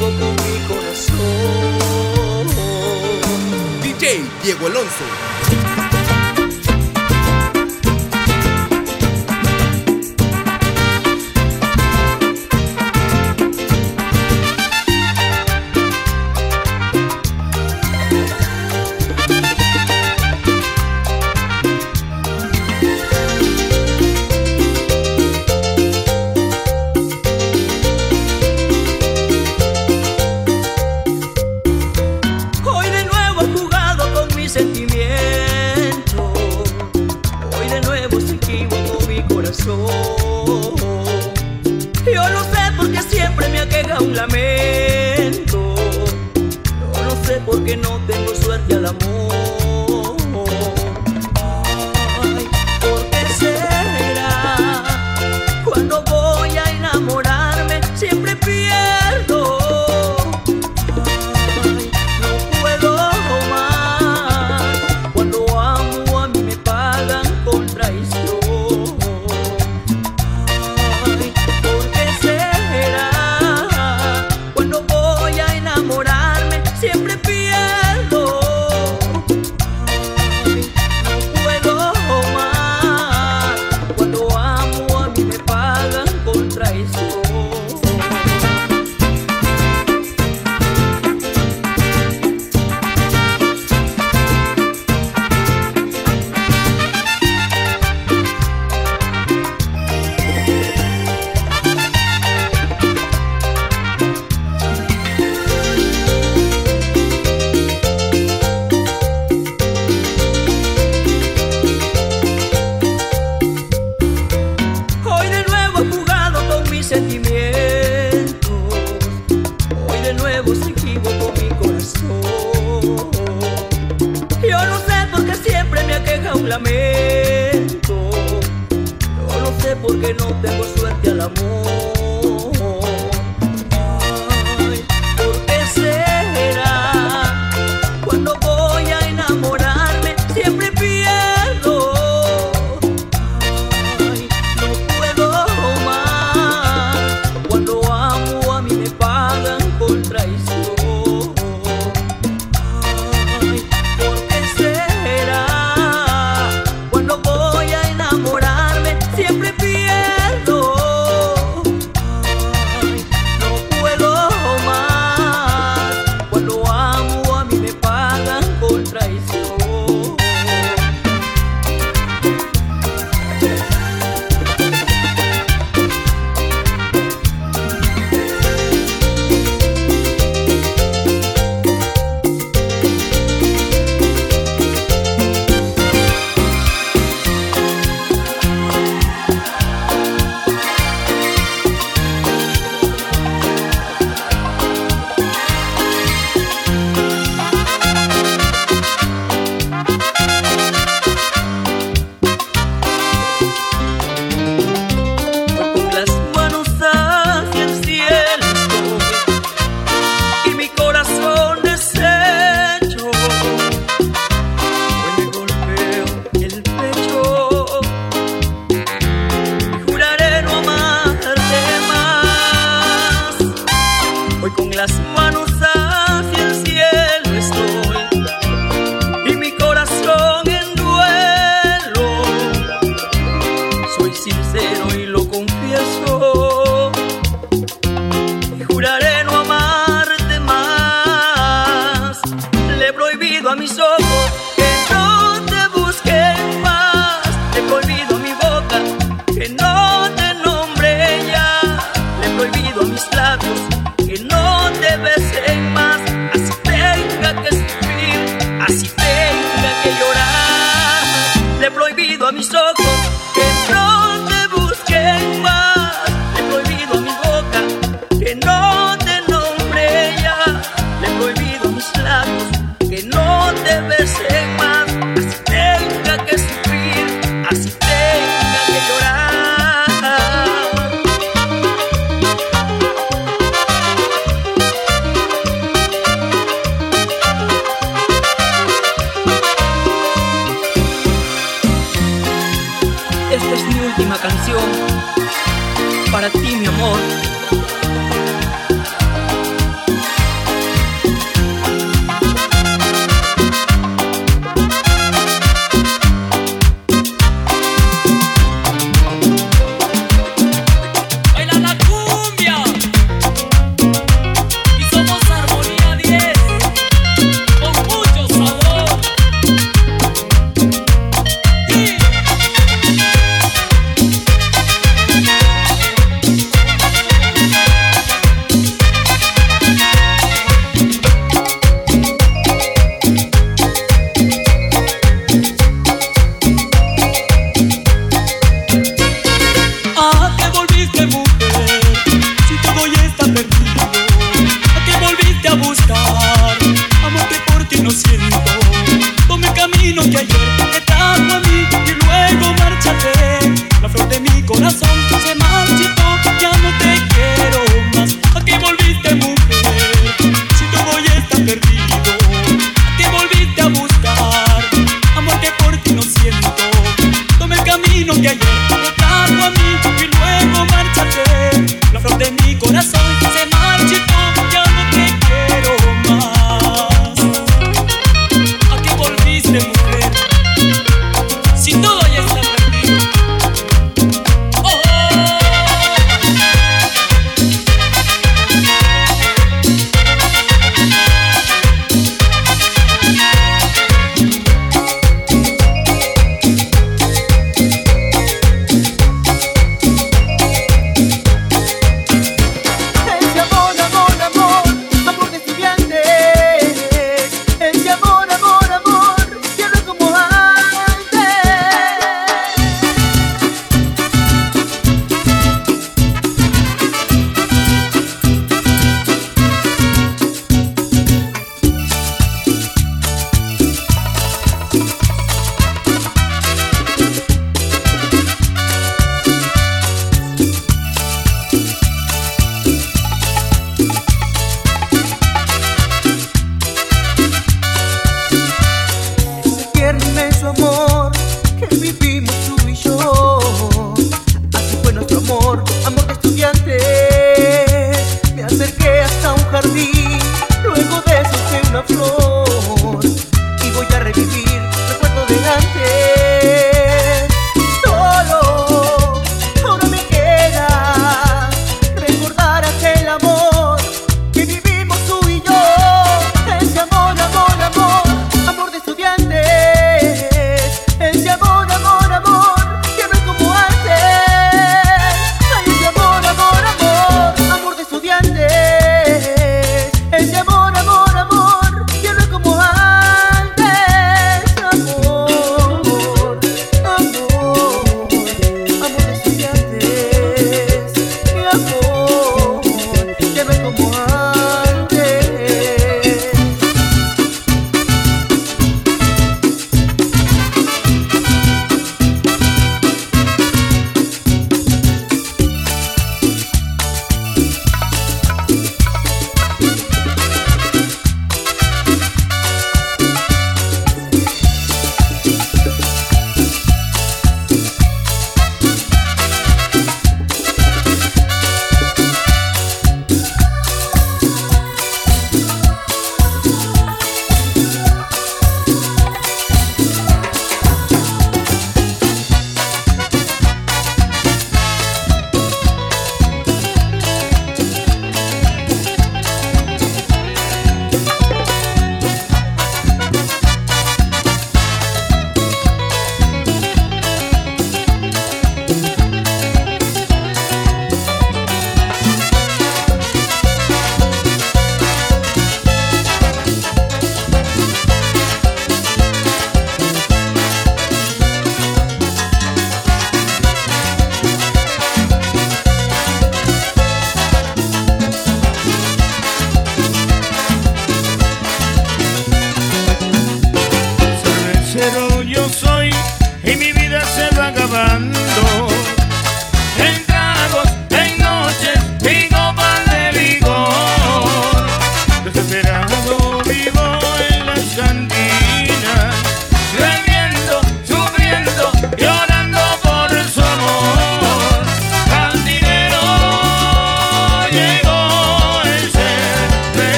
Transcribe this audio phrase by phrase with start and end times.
[0.00, 1.16] con mi corazón.
[3.82, 5.69] DJ Diego Alonso.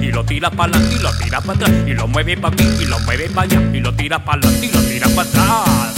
[0.00, 1.70] Y lo tira para adelante y lo tira para atrás.
[1.86, 3.60] Y lo mueve para aquí y lo mueve para allá.
[3.72, 5.97] Y lo tira para adelante y lo tira para atrás.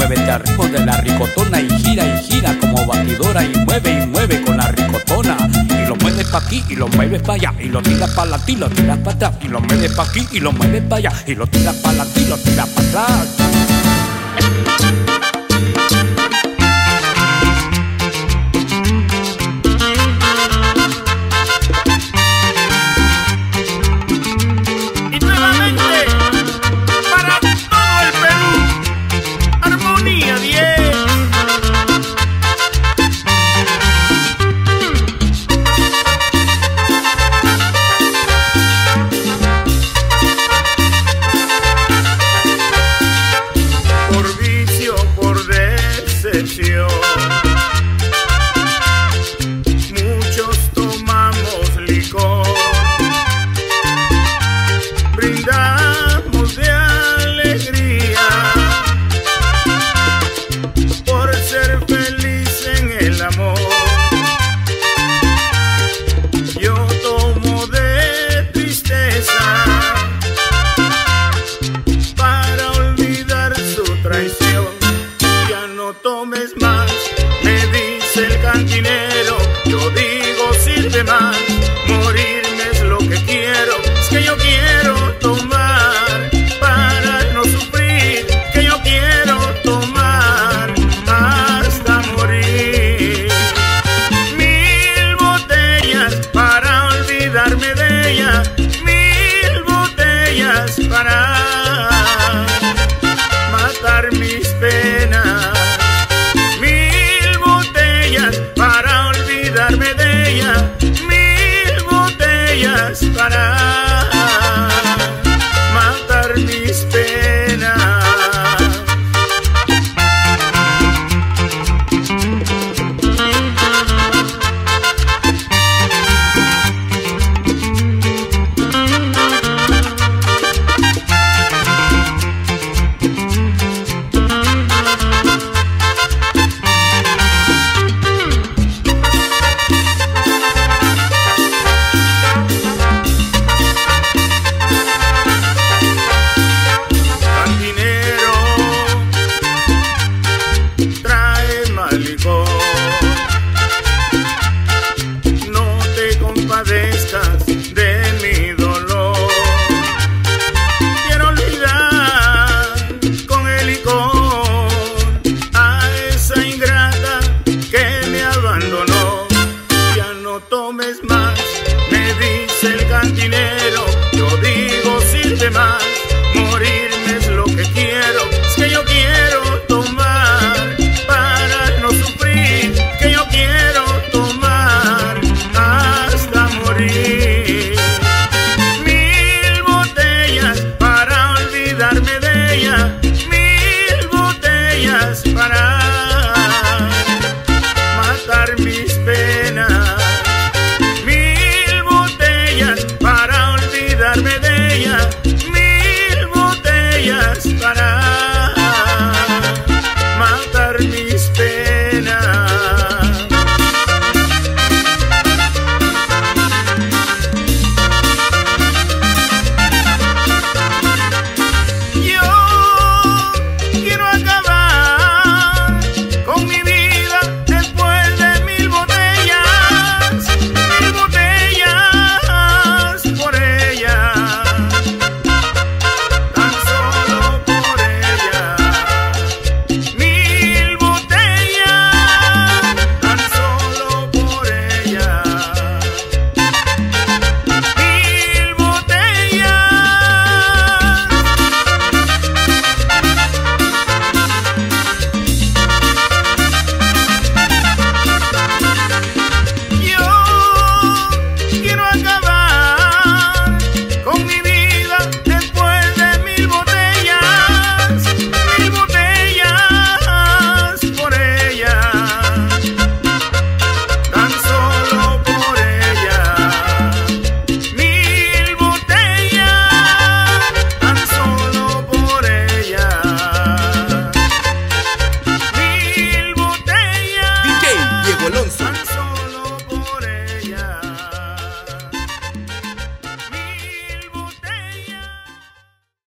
[0.00, 4.06] Muévete al ritmo de la ricotona y gira y gira como batidora y mueve y
[4.06, 5.36] mueve con la ricotona.
[5.68, 8.40] Y lo mueves pa' aquí y lo mueves pa' allá y lo tiras pa' la
[8.46, 11.12] y lo tiras pa' atrás y lo mueves pa' aquí y lo mueves pa' allá
[11.26, 13.28] y lo tiras pa' la y lo tiras pa' atrás.